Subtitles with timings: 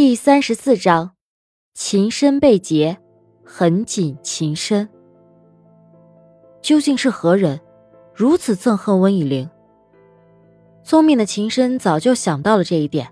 [0.00, 1.16] 第三十四章，
[1.74, 2.98] 秦深被劫，
[3.44, 4.88] 很紧秦深。
[6.62, 7.60] 究竟是何人，
[8.14, 9.50] 如此憎恨温以玲？
[10.84, 13.08] 聪明的秦深早就想到了这一点。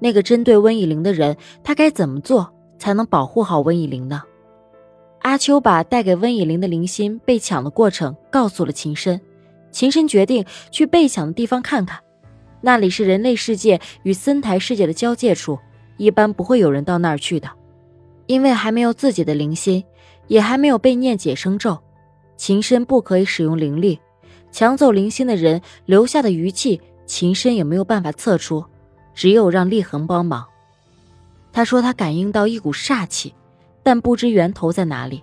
[0.00, 4.22] 那个针对温以玲的人，他该怎么做才能保护好温以玲呢？
[5.20, 9.18] 阿秋把带给温以玲的灵心被抢的过程告诉了秦深，
[9.70, 11.98] 秦深决定去被抢的地方看看。
[12.60, 15.58] 那里是人类世界与森台世界的交界处。
[15.98, 17.50] 一般不会有人到那儿去的，
[18.26, 19.84] 因为还没有自己的灵心，
[20.28, 21.78] 也还没有被念解生咒，
[22.36, 24.00] 秦深不可以使用灵力。
[24.50, 28.64] 抢走灵心的人留下的余气，秦深也没有办法测出，
[29.12, 30.46] 只有让厉恒帮忙。
[31.52, 33.34] 他说他感应到一股煞气，
[33.82, 35.22] 但不知源头在哪里。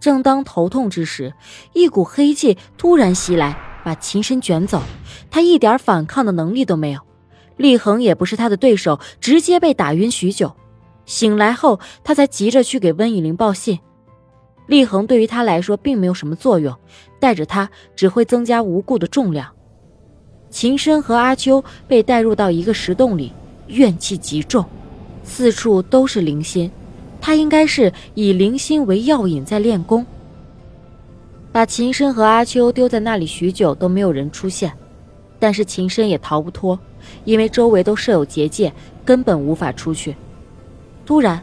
[0.00, 1.32] 正当头痛之时，
[1.72, 4.82] 一股黑气突然袭来，把秦深卷走，
[5.30, 7.00] 他一点反抗的能力都没有。
[7.60, 10.50] 厉恒也不是他的对手，直接被打晕许久。
[11.04, 13.78] 醒来后，他才急着去给温以玲报信。
[14.66, 16.74] 厉恒对于他来说并没有什么作用，
[17.18, 19.46] 带着他只会增加无故的重量。
[20.48, 23.30] 秦深和阿秋被带入到一个石洞里，
[23.66, 24.64] 怨气极重，
[25.22, 26.70] 四处都是灵心。
[27.20, 30.06] 他应该是以灵心为药引在练功。
[31.52, 34.72] 把秦深和阿秋丢在那里许久都没有人出现，
[35.38, 36.78] 但是秦深也逃不脱。
[37.24, 38.72] 因为周围都设有结界，
[39.04, 40.16] 根本无法出去。
[41.04, 41.42] 突然，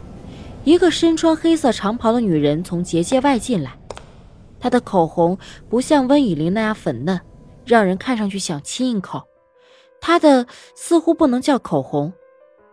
[0.64, 3.78] 一个身穿黑色长袍的女人从结界外进来。
[4.60, 7.20] 她的口红不像温以玲那样粉嫩，
[7.64, 9.22] 让人看上去想亲一口。
[10.00, 12.12] 她的似乎不能叫口红，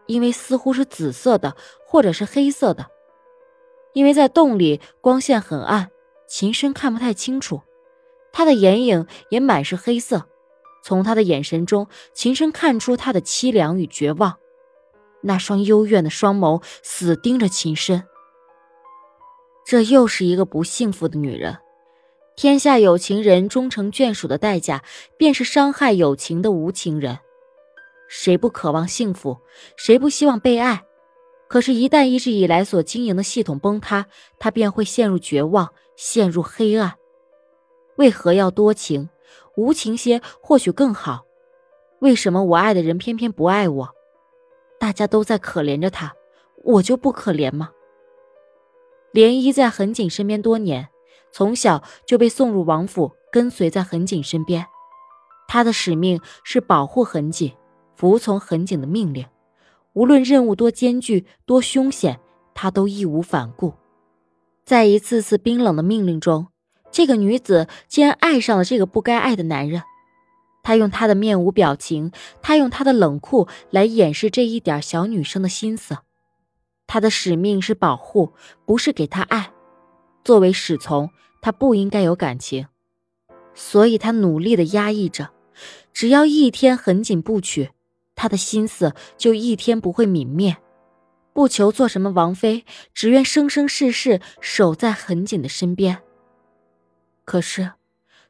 [0.07, 1.55] 因为似乎是紫色的
[1.85, 2.87] 或者是黑色的。
[3.93, 5.89] 因为在洞里光线很暗，
[6.27, 7.61] 秦深看不太清楚。
[8.31, 10.25] 她的眼影也满是黑色。
[10.85, 14.37] 从他的眼神中，秦深看出他的凄凉与绝望，
[15.21, 18.03] 那双幽怨的双眸死盯着秦深。
[19.65, 21.57] 这又是一个不幸福的女人。
[22.35, 24.83] 天下有情人终成眷属的代价，
[25.17, 27.17] 便是伤害有情的无情人。
[28.07, 29.39] 谁不渴望幸福？
[29.75, 30.83] 谁不希望被爱？
[31.47, 34.05] 可是，一旦一直以来所经营的系统崩塌，
[34.37, 36.93] 他便会陷入绝望，陷入黑暗。
[37.95, 39.09] 为何要多情？
[39.55, 41.25] 无情些或许更好，
[41.99, 43.89] 为什么我爱的人偏偏不爱我？
[44.79, 46.13] 大家都在可怜着他，
[46.63, 47.69] 我就不可怜吗？
[49.13, 50.89] 涟漪在横景身边多年，
[51.31, 54.65] 从小就被送入王府，跟随在横景身边。
[55.47, 57.53] 他的使命是保护横景，
[57.95, 59.25] 服从横景的命令，
[59.93, 62.19] 无论任务多艰巨、多凶险，
[62.53, 63.73] 他都义无反顾。
[64.65, 66.47] 在一次次冰冷的命令中。
[66.95, 69.83] 这个女子竟然爱上了这个不该爱的男人，
[70.63, 75.97] 她用她的面无表情，她用她的冷酷来掩饰这一点小女生的心思。
[76.87, 78.31] 她的使命是保护，
[78.65, 79.51] 不是给他爱。
[80.23, 81.09] 作为侍从，
[81.41, 82.67] 她不应该有感情，
[83.53, 85.31] 所以她努力的压抑着。
[85.91, 87.71] 只要一天横锦不娶，
[88.15, 90.55] 她的心思就一天不会泯灭。
[91.33, 92.63] 不求做什么王妃，
[92.93, 96.01] 只愿生生世世守在横锦的身边。
[97.25, 97.71] 可是，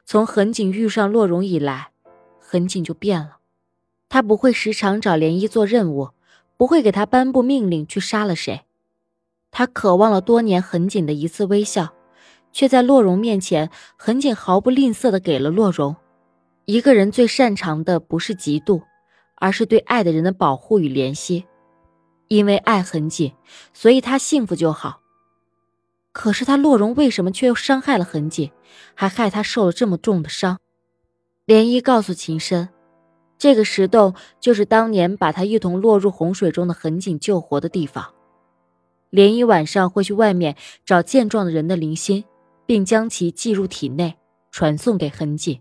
[0.04, 1.90] 从横景遇上洛荣以来，
[2.40, 3.36] 横景就变了。
[4.08, 6.10] 他不会时常找涟漪做任务，
[6.56, 8.62] 不会给他颁布命令去杀了谁。
[9.50, 11.92] 他渴望了多年横景的一次微笑，
[12.52, 15.94] 却在洛荣面前，横景毫不吝啬的给了洛荣。
[16.64, 18.82] 一个人最擅长的不是嫉妒，
[19.36, 21.44] 而是对爱的人的保护与怜惜。
[22.28, 23.32] 因为爱横景，
[23.72, 25.00] 所以他幸福就好。
[26.18, 28.50] 可是他洛荣为什么却又伤害了痕迹，
[28.94, 30.58] 还害他受了这么重的伤？
[31.46, 32.70] 涟漪告诉秦深，
[33.36, 38.14] 这个石洞就是当年把他一同落入洪水中的痕景救活的地方。
[39.12, 40.56] 涟漪晚上会去外面
[40.86, 42.24] 找健壮的人的灵心，
[42.64, 44.16] 并将其寄入体内，
[44.50, 45.60] 传送给痕迹。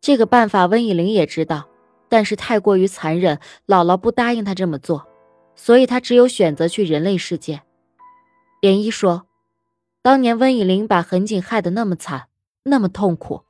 [0.00, 1.68] 这个办法温以玲也知道，
[2.08, 5.06] 但是太过于残忍，姥姥不答应他这么做，
[5.54, 7.60] 所以他只有选择去人类世界。
[8.62, 9.26] 涟漪说。
[10.02, 12.28] 当年温以玲把痕景害得那么惨，
[12.62, 13.42] 那么痛苦，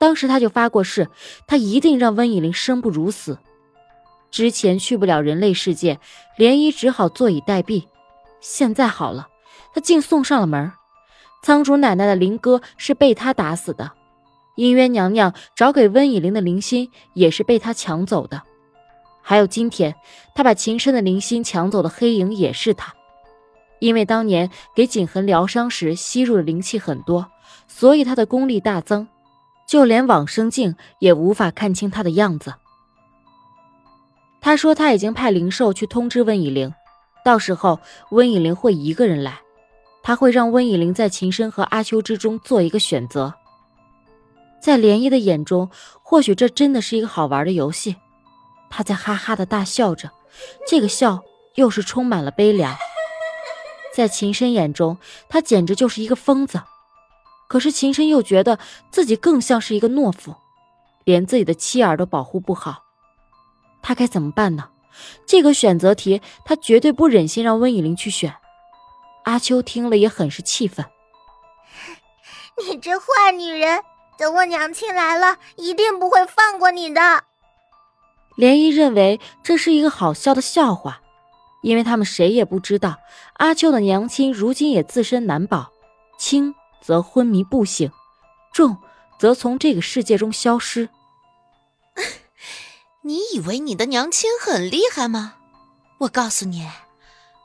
[0.00, 1.08] 当时他就发过誓，
[1.46, 3.38] 他一定让温以玲生不如死。
[4.32, 6.00] 之前去不了人类世界，
[6.36, 7.84] 涟漪只好坐以待毙。
[8.40, 9.28] 现在好了，
[9.72, 10.72] 他竟送上了门。
[11.44, 13.92] 仓主奶奶的灵哥是被他打死的，
[14.56, 18.42] 姻渊娘娘找给温以玲的灵心也是被他抢走的，
[19.22, 19.94] 还有今天
[20.34, 22.92] 他把秦深的灵心抢走的黑影也是他。
[23.84, 27.30] 因为当年给景恒疗伤时吸入的灵气很多，
[27.68, 29.06] 所以他的功力大增，
[29.68, 32.54] 就连往生镜也无法看清他的样子。
[34.40, 36.72] 他说他已经派灵兽去通知温以玲，
[37.26, 37.78] 到时候
[38.10, 39.40] 温以玲会一个人来，
[40.02, 43.34] 他会让温以玲在秦深和阿秋之中做一个选择。
[44.62, 45.68] 在涟漪的眼中，
[46.02, 47.96] 或许这真的是一个好玩的游戏。
[48.70, 50.10] 他在哈哈的大笑着，
[50.66, 51.20] 这个笑
[51.56, 52.74] 又是充满了悲凉。
[53.94, 54.98] 在秦深眼中，
[55.28, 56.60] 他简直就是一个疯子。
[57.46, 58.58] 可是秦深又觉得
[58.90, 60.34] 自己更像是一个懦夫，
[61.04, 62.82] 连自己的妻儿都保护不好。
[63.80, 64.70] 他该怎么办呢？
[65.24, 68.34] 这个选择题，他绝对不忍心让温以玲去选。
[69.24, 70.84] 阿秋听了也很是气愤
[72.66, 73.80] ：“你这坏女人，
[74.18, 77.24] 等我娘亲来了，一定不会放过你的。”
[78.34, 81.00] 莲漪认为这是一个好笑的笑话。
[81.64, 82.98] 因为他们谁也不知道，
[83.38, 85.72] 阿秋的娘亲如今也自身难保，
[86.18, 87.90] 轻则昏迷不醒，
[88.52, 88.76] 重
[89.18, 90.90] 则从这个世界中消失。
[93.00, 95.36] 你以为你的娘亲很厉害吗？
[96.00, 96.68] 我告诉你，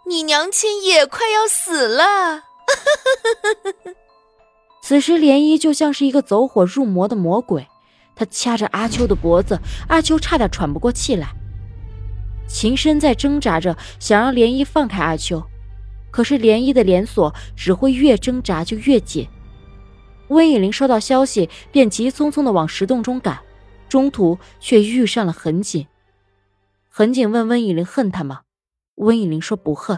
[0.06, 2.44] 你娘亲也快要死了。
[4.84, 7.66] 此时，涟漪就像是一个走火入魔的魔鬼，
[8.18, 9.58] 他掐着阿秋的脖子，
[9.88, 11.30] 阿秋差点喘不过气来。
[12.50, 15.42] 秦深在挣扎着，想让涟漪放开阿秋，
[16.12, 19.28] 可是涟漪的连锁只会越挣扎就越紧。
[20.30, 23.40] 温以玲收到消息，便急匆匆的往石洞中赶，
[23.88, 25.88] 中途却遇上了痕锦。
[26.90, 28.42] 痕锦问温以玲恨他吗？
[28.96, 29.98] 温以玲说不恨，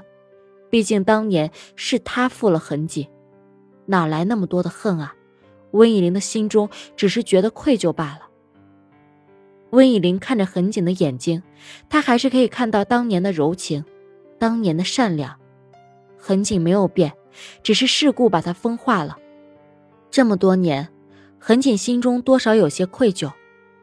[0.70, 3.08] 毕竟当年是他负了痕锦，
[3.88, 5.16] 哪来那么多的恨啊？
[5.72, 8.31] 温以玲的心中只是觉得愧疚罢了。
[9.72, 11.44] 温以玲看着痕锦的眼睛，
[11.90, 13.84] 她还是可以看到当年的柔情，
[14.38, 15.38] 当年的善良。
[16.18, 17.14] 痕锦没有变，
[17.64, 19.18] 只是事故把他风化了。
[20.12, 20.90] 这么多年，
[21.40, 23.32] 痕锦心中多少有些愧疚，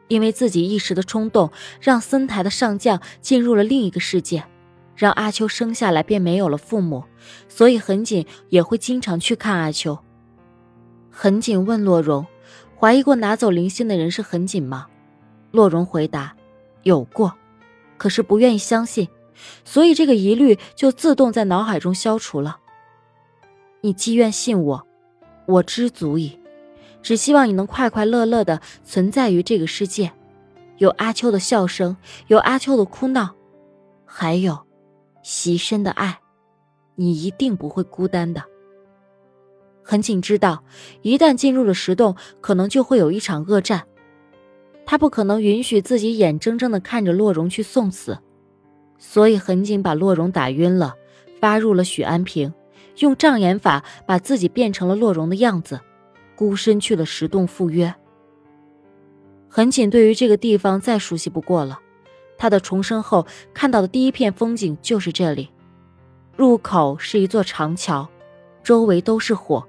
[0.07, 1.51] 因为自己一时的冲动，
[1.81, 4.45] 让森台的上将进入了另一个世界，
[4.95, 7.03] 让阿秋生下来便没有了父母，
[7.47, 9.97] 所以痕锦也会经常去看阿秋。
[11.09, 12.25] 痕锦问洛荣
[12.79, 14.87] ：“怀疑过拿走灵心的人是痕锦吗？”
[15.51, 16.35] 洛荣回答
[16.83, 17.33] ：“有过，
[17.97, 19.07] 可是不愿意相信，
[19.63, 22.59] 所以这个疑虑就自动在脑海中消除了。
[23.81, 24.87] 你既愿信我，
[25.45, 26.39] 我知足矣。
[27.01, 30.11] 只希望你能快快乐乐的存在于这个世界，
[30.77, 31.95] 有阿秋的笑声，
[32.27, 33.35] 有阿秋的哭闹，
[34.05, 34.59] 还有
[35.23, 36.19] 习深的爱，
[36.95, 38.43] 你一定不会孤单的。”
[39.81, 40.63] 很景知道，
[41.01, 43.87] 一旦进入了石洞，可能就会有一场恶战。
[44.89, 48.17] 他不可能允许自己眼睁睁地看着洛荣去送死，
[48.97, 50.95] 所以痕锦把洛荣打晕了，
[51.39, 52.51] 发入了许安平，
[52.97, 55.79] 用障眼法把自己变成了洛荣的样子，
[56.35, 57.93] 孤身去了石洞赴约。
[59.47, 61.79] 痕锦对于这个地方再熟悉不过了，
[62.35, 65.51] 他的重生后看到的第一片风景就是这里，
[66.35, 68.09] 入口是一座长桥，
[68.63, 69.67] 周围都是火，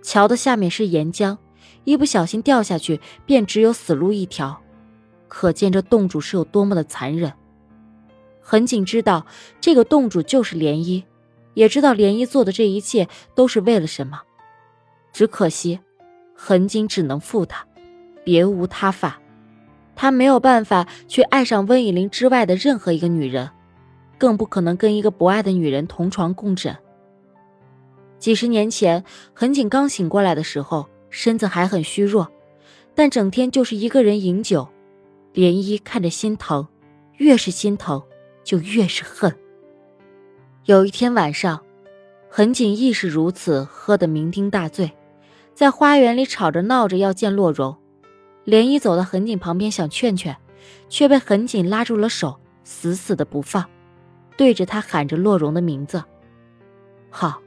[0.00, 1.36] 桥的下面是岩浆。
[1.84, 4.60] 一不小心掉下去，便只有死路一条，
[5.28, 7.32] 可见这洞主是有多么的残忍。
[8.40, 9.26] 痕锦知道
[9.60, 11.04] 这个洞主就是涟漪，
[11.54, 14.22] 也知道涟漪做的这一切都是为了什么。
[15.12, 15.80] 只可惜，
[16.34, 17.66] 恒景只能负他，
[18.24, 19.20] 别无他法。
[19.96, 23.50] 他没有办法去爱上温以玲之外的任何一个女人，
[24.18, 26.76] 更不可能跟一个不爱的女人同床共枕。
[28.18, 29.04] 几十年前，
[29.34, 30.88] 恒景刚醒过来的时候。
[31.16, 32.28] 身子还很虚弱，
[32.92, 34.68] 但整天就是一个人饮酒。
[35.32, 36.66] 涟漪看着心疼，
[37.18, 38.02] 越是心疼
[38.42, 39.32] 就越是恨。
[40.64, 41.64] 有一天晚上，
[42.28, 44.90] 恒景亦是如此，喝得酩酊大醉，
[45.54, 47.76] 在花园里吵着闹着要见洛荣。
[48.44, 50.36] 涟漪走到恒景旁边想劝劝，
[50.88, 53.64] 却被恒景拉住了手，死死的不放，
[54.36, 56.02] 对着他喊着洛荣的名字
[57.08, 57.40] ：“好，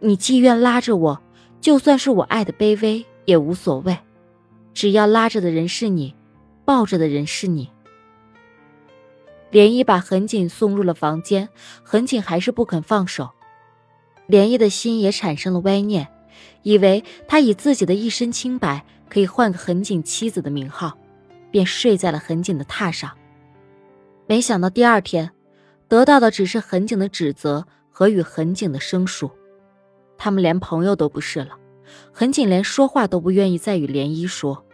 [0.00, 1.22] 你既愿拉着我。”
[1.60, 3.98] 就算是我爱的卑微也无所谓，
[4.72, 6.14] 只要拉着的人是你，
[6.64, 7.70] 抱着的人是你。
[9.50, 11.48] 涟漪把痕景送入了房间，
[11.82, 13.30] 痕景还是不肯放手。
[14.28, 16.06] 涟漪的心也产生了歪念，
[16.62, 20.98] 以为他以自己的一身清白可以换个痕景妻子的名号，
[21.50, 23.10] 便睡在了痕景的榻上。
[24.26, 25.30] 没想到第二天，
[25.88, 29.30] 得到的只是痕景的指责和与痕景的生疏。
[30.18, 31.56] 他们连朋友都不是了，
[32.12, 34.64] 很紧连说话都不愿意再与涟漪说。